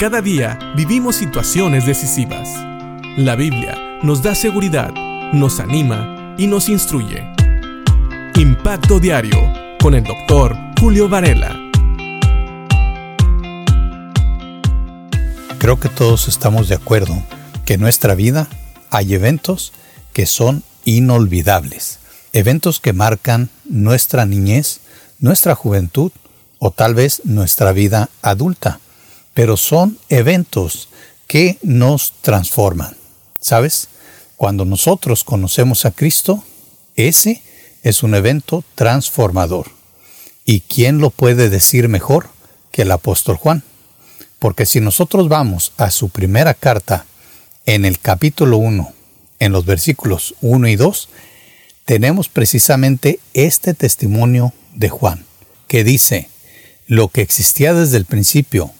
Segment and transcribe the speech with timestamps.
[0.00, 2.48] Cada día vivimos situaciones decisivas.
[3.18, 4.94] La Biblia nos da seguridad,
[5.34, 7.22] nos anima y nos instruye.
[8.34, 9.38] Impacto Diario
[9.78, 11.54] con el doctor Julio Varela.
[15.58, 17.22] Creo que todos estamos de acuerdo
[17.66, 18.48] que en nuestra vida
[18.88, 19.74] hay eventos
[20.14, 21.98] que son inolvidables,
[22.32, 24.80] eventos que marcan nuestra niñez,
[25.18, 26.10] nuestra juventud
[26.58, 28.80] o tal vez nuestra vida adulta
[29.40, 30.90] pero son eventos
[31.26, 32.94] que nos transforman.
[33.40, 33.88] ¿Sabes?
[34.36, 36.44] Cuando nosotros conocemos a Cristo,
[36.94, 37.40] ese
[37.82, 39.70] es un evento transformador.
[40.44, 42.28] ¿Y quién lo puede decir mejor
[42.70, 43.62] que el apóstol Juan?
[44.38, 47.06] Porque si nosotros vamos a su primera carta
[47.64, 48.92] en el capítulo 1,
[49.38, 51.08] en los versículos 1 y 2,
[51.86, 55.24] tenemos precisamente este testimonio de Juan,
[55.66, 56.28] que dice,
[56.86, 58.74] lo que existía desde el principio,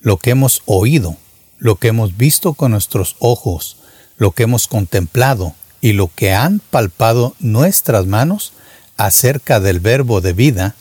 [0.00, 1.16] lo que hemos oído,
[1.58, 3.76] lo que hemos visto con nuestros ojos,
[4.16, 8.52] lo que hemos contemplado y lo que han palpado nuestras manos
[8.96, 10.74] acerca del verbo de vida,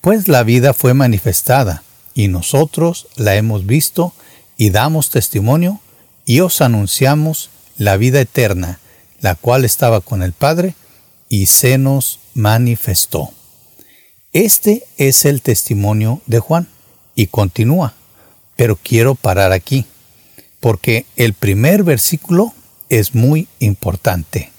[0.00, 1.82] pues la vida fue manifestada
[2.14, 4.12] y nosotros la hemos visto
[4.56, 5.80] y damos testimonio
[6.24, 8.80] y os anunciamos la vida eterna,
[9.20, 10.74] la cual estaba con el Padre
[11.28, 13.30] y se nos manifestó.
[14.32, 16.68] Este es el testimonio de Juan
[17.14, 17.94] y continúa.
[18.56, 19.86] Pero quiero parar aquí,
[20.60, 22.54] porque el primer versículo
[22.88, 24.50] es muy importante.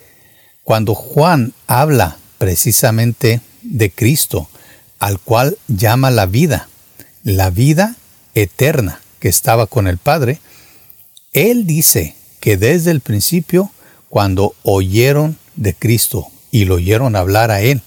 [0.63, 4.49] Cuando Juan habla precisamente de Cristo,
[4.99, 6.69] al cual llama la vida,
[7.23, 7.95] la vida
[8.35, 10.39] eterna que estaba con el Padre,
[11.33, 13.71] él dice que desde el principio,
[14.09, 17.81] cuando oyeron de Cristo y lo oyeron hablar a él,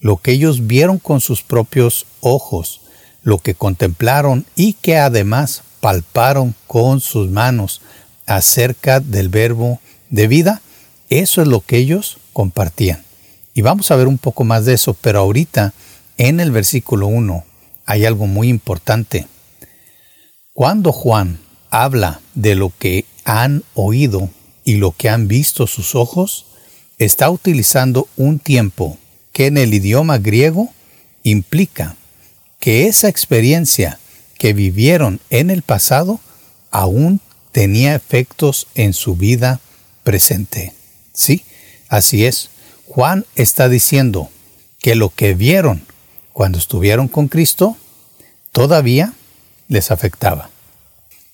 [0.00, 2.80] lo que ellos vieron con sus propios ojos,
[3.24, 7.80] lo que contemplaron y que además palparon con sus manos
[8.26, 9.80] acerca del verbo
[10.10, 10.62] de vida,
[11.10, 13.02] eso es lo que ellos compartían.
[13.54, 15.72] Y vamos a ver un poco más de eso, pero ahorita
[16.18, 17.44] en el versículo 1
[17.86, 19.26] hay algo muy importante.
[20.52, 21.38] Cuando Juan
[21.70, 24.28] habla de lo que han oído
[24.64, 26.46] y lo que han visto sus ojos,
[26.98, 28.98] está utilizando un tiempo
[29.32, 30.70] que en el idioma griego
[31.22, 31.96] implica
[32.64, 33.98] que esa experiencia
[34.38, 36.18] que vivieron en el pasado
[36.70, 37.20] aún
[37.52, 39.60] tenía efectos en su vida
[40.02, 40.72] presente.
[41.12, 41.44] Sí,
[41.90, 42.48] así es.
[42.86, 44.30] Juan está diciendo
[44.80, 45.84] que lo que vieron
[46.32, 47.76] cuando estuvieron con Cristo
[48.50, 49.12] todavía
[49.68, 50.48] les afectaba.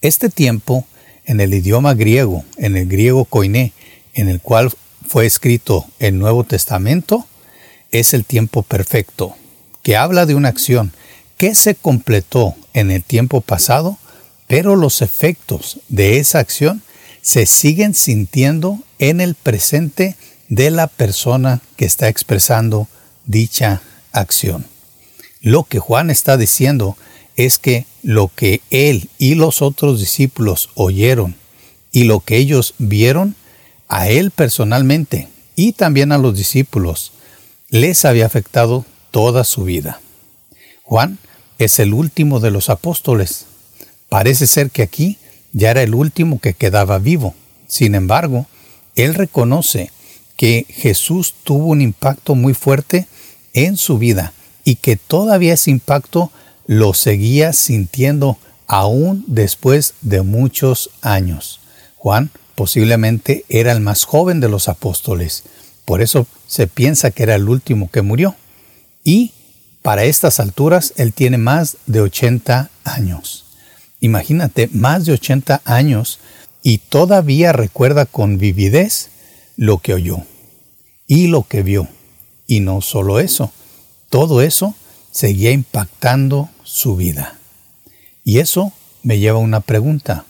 [0.01, 0.85] Este tiempo,
[1.27, 3.73] en el idioma griego, en el griego koiné,
[4.15, 4.73] en el cual
[5.07, 7.25] fue escrito el Nuevo Testamento,
[7.93, 9.37] es el tiempo perfecto,
[9.85, 10.93] que habla de una acción
[11.41, 13.97] que se completó en el tiempo pasado,
[14.47, 16.83] pero los efectos de esa acción
[17.23, 20.17] se siguen sintiendo en el presente
[20.51, 22.89] de la persona que está expresando
[23.25, 23.81] dicha
[24.13, 24.67] acción.
[25.41, 26.99] Lo que Juan está diciendo
[27.37, 31.37] es que lo que él y los otros discípulos oyeron
[31.91, 33.35] y lo que ellos vieron,
[33.89, 37.13] a él personalmente y también a los discípulos,
[37.71, 40.03] les había afectado toda su vida.
[40.83, 41.19] Juan
[41.65, 43.47] es el último de los apóstoles.
[44.09, 45.19] Parece ser que aquí
[45.53, 47.35] ya era el último que quedaba vivo.
[47.67, 48.47] Sin embargo,
[48.97, 49.91] él reconoce
[50.37, 53.07] que Jesús tuvo un impacto muy fuerte
[53.53, 54.33] en su vida
[54.65, 56.33] y que todavía ese impacto
[56.67, 61.61] lo seguía sintiendo aún después de muchos años.
[61.97, 65.45] Juan posiblemente era el más joven de los apóstoles,
[65.85, 68.37] por eso se piensa que era el último que murió.
[69.03, 69.33] Y
[69.83, 73.47] para estas alturas, él tiene más de 80 años.
[74.01, 76.19] Imagínate, más de 80 años
[76.63, 79.11] y todavía recuerda con vividez
[79.57, 80.19] lo que oyó
[81.07, 81.89] y lo que vio.
[82.47, 83.53] Y no solo eso,
[84.09, 84.75] todo eso
[85.11, 87.39] seguía impactando su vida.
[88.25, 90.25] Y eso me lleva a una pregunta.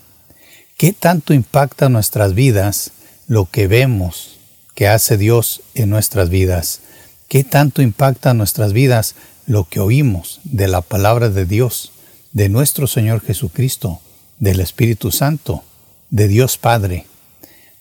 [0.77, 2.93] ¿Qué tanto impacta nuestras vidas
[3.27, 4.39] lo que vemos
[4.75, 6.81] que hace Dios en nuestras vidas?
[7.29, 9.15] ¿Qué tanto impacta nuestras vidas
[9.47, 11.93] lo que oímos de la palabra de Dios,
[12.33, 14.01] de nuestro Señor Jesucristo,
[14.39, 15.65] del Espíritu Santo,
[16.11, 17.07] de Dios Padre,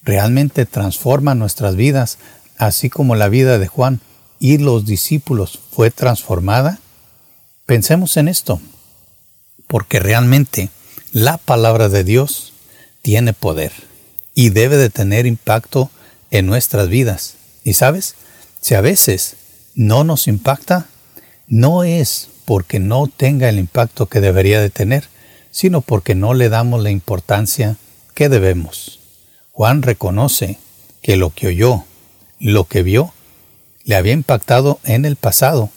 [0.03, 2.17] realmente transforma nuestras vidas,
[2.57, 4.01] así como la vida de Juan
[4.39, 6.79] y los discípulos fue transformada?
[7.65, 8.59] Pensemos en esto,
[9.67, 10.69] porque realmente
[11.11, 12.53] la palabra de Dios
[13.01, 13.71] tiene poder
[14.33, 15.91] y debe de tener impacto
[16.31, 17.35] en nuestras vidas.
[17.63, 18.15] Y sabes,
[18.61, 19.35] si a veces
[19.75, 20.87] no nos impacta,
[21.49, 25.05] no es porque no tenga el impacto que debería de tener,
[25.51, 27.75] sino porque no le damos la importancia
[28.13, 28.99] que debemos.
[29.51, 30.59] Juan reconoce
[31.01, 31.83] que lo que oyó,
[32.39, 33.13] lo que vio,
[33.83, 35.71] le había impactado en el pasado,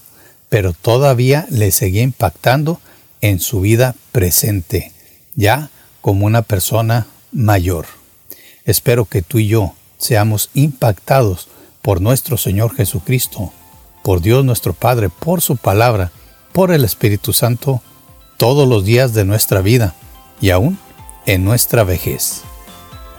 [0.49, 2.81] pero todavía le seguía impactando
[3.23, 4.93] en su vida presente,
[5.35, 5.71] ya
[6.03, 7.87] como una persona mayor.
[8.65, 11.49] Espero que tú y yo seamos impactados
[11.81, 13.53] por nuestro Señor Jesucristo,
[14.03, 16.11] por Dios nuestro Padre, por su palabra,
[16.53, 17.81] por el Espíritu Santo,
[18.37, 19.95] todos los días de nuestra vida
[20.41, 20.79] y aún
[21.27, 22.43] en nuestra vejez.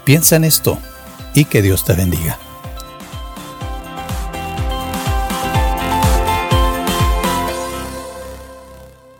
[0.04, 0.78] Piensa en esto
[1.34, 2.38] y que Dios te bendiga.